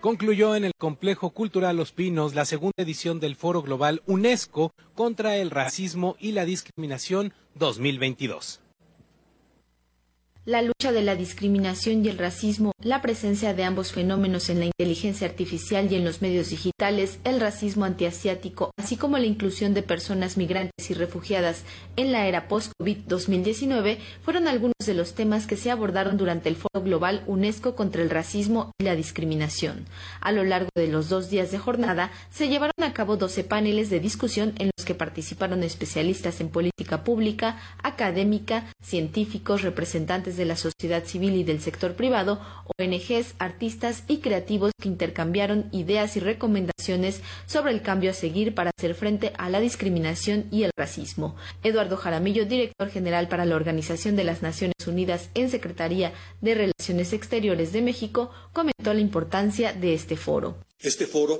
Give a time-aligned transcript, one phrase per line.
[0.00, 5.36] Concluyó en el Complejo Cultural Los Pinos la segunda edición del Foro Global UNESCO contra
[5.36, 8.60] el Racismo y la Discriminación 2022
[10.48, 14.64] la lucha de la discriminación y el racismo, la presencia de ambos fenómenos en la
[14.64, 19.82] inteligencia artificial y en los medios digitales, el racismo antiasiático, así como la inclusión de
[19.82, 21.64] personas migrantes y refugiadas
[21.96, 26.56] en la era post-COVID 2019, fueron algunos de los temas que se abordaron durante el
[26.56, 29.84] Foro Global UNESCO contra el racismo y la discriminación.
[30.22, 33.90] A lo largo de los dos días de jornada, se llevaron a cabo 12 paneles
[33.90, 40.56] de discusión en los que participaron especialistas en política pública, académica, científicos, representantes de la
[40.56, 42.40] sociedad civil y del sector privado,
[42.78, 48.70] ONGs, artistas y creativos que intercambiaron ideas y recomendaciones sobre el cambio a seguir para
[48.76, 51.36] hacer frente a la discriminación y el racismo.
[51.62, 57.12] Eduardo Jaramillo, director general para la Organización de las Naciones Unidas en Secretaría de Relaciones
[57.12, 60.56] Exteriores de México, comentó la importancia de este foro.
[60.80, 61.38] Este foro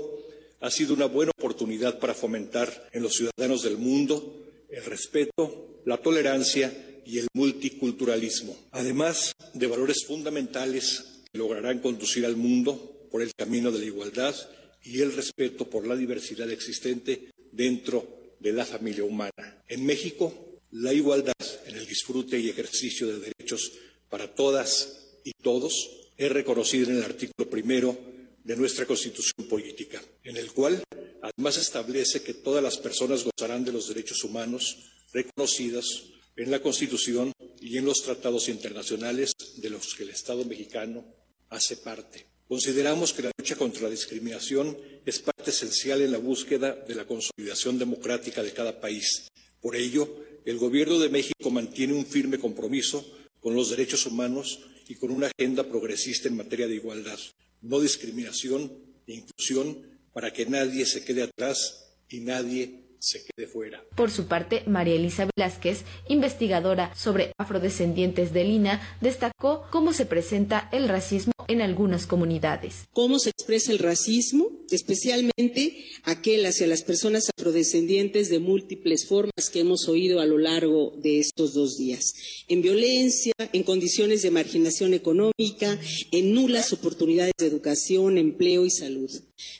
[0.60, 4.34] ha sido una buena oportunidad para fomentar en los ciudadanos del mundo
[4.68, 6.72] el respeto, la tolerancia
[7.09, 13.73] y el multiculturalismo, además de valores fundamentales que lograrán conducir al mundo por el camino
[13.73, 14.37] de la igualdad
[14.84, 19.62] y el respeto por la diversidad existente dentro de la familia humana.
[19.67, 21.33] En México, la igualdad
[21.67, 23.73] en el disfrute y ejercicio de derechos
[24.11, 27.97] para todas y todos es reconocida en el artículo primero
[28.45, 30.83] de nuestra Constitución política, en el cual
[31.23, 34.77] además establece que todas las personas gozarán de los derechos humanos
[35.11, 36.05] reconocidas
[36.39, 41.05] en la Constitución y en los tratados internacionales de los que el Estado mexicano
[41.48, 42.27] hace parte.
[42.47, 47.06] Consideramos que la lucha contra la discriminación es parte esencial en la búsqueda de la
[47.06, 49.27] consolidación democrática de cada país.
[49.61, 50.08] Por ello,
[50.45, 53.05] el Gobierno de México mantiene un firme compromiso
[53.41, 57.19] con los derechos humanos y con una agenda progresista en materia de igualdad,
[57.62, 58.73] no discriminación
[59.08, 63.85] e inclusión para que nadie se quede atrás y nadie se quede fuera.
[63.97, 70.69] Por su parte, María Elisa Velázquez, investigadora sobre afrodescendientes de Lina, destacó cómo se presenta
[70.73, 72.89] el racismo en algunas comunidades.
[72.92, 74.51] ¿Cómo se expresa el racismo?
[74.70, 80.92] Especialmente aquel hacia las personas afrodescendientes de múltiples formas que hemos oído a lo largo
[81.03, 82.13] de estos dos días.
[82.48, 85.79] En violencia, en condiciones de marginación económica,
[86.13, 89.11] en nulas oportunidades de educación, empleo y salud.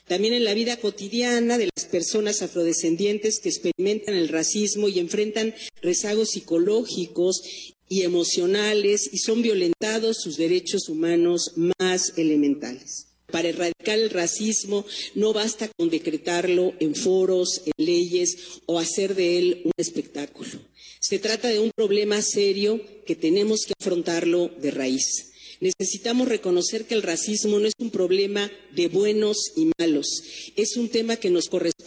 [0.07, 5.53] También en la vida cotidiana de las personas afrodescendientes que experimentan el racismo y enfrentan
[5.81, 7.41] rezagos psicológicos
[7.87, 13.07] y emocionales y son violentados sus derechos humanos más elementales.
[13.31, 14.85] Para erradicar el racismo
[15.15, 20.59] no basta con decretarlo en foros, en leyes o hacer de él un espectáculo.
[20.99, 25.28] Se trata de un problema serio que tenemos que afrontarlo de raíz.
[25.61, 30.07] Necesitamos reconocer que el racismo no es un problema de buenos y malos,
[30.55, 31.78] es un tema que nos corresponde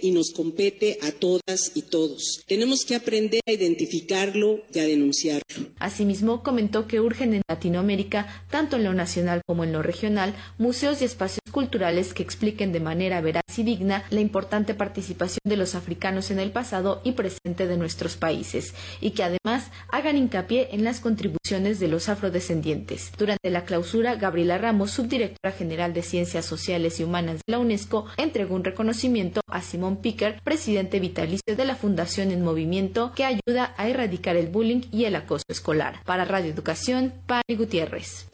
[0.00, 2.44] y nos compete a todas y todos.
[2.46, 5.42] Tenemos que aprender a identificarlo y a denunciarlo.
[5.80, 11.02] Asimismo, comentó que urgen en Latinoamérica, tanto en lo nacional como en lo regional, museos
[11.02, 15.74] y espacios culturales que expliquen de manera veraz y digna la importante participación de los
[15.74, 20.84] africanos en el pasado y presente de nuestros países, y que además hagan hincapié en
[20.84, 23.10] las contribuciones de los afrodescendientes.
[23.18, 28.06] Durante la clausura, Gabriela Ramos, subdirectora general de Ciencias Sociales y Humanas de la UNESCO,
[28.16, 33.74] entregó un reconocimiento a Simón Picker, presidente vitalicio de la Fundación En Movimiento, que ayuda
[33.76, 36.02] a erradicar el bullying y el acoso escolar.
[36.04, 38.28] Para Radio Educación, Pani Gutiérrez.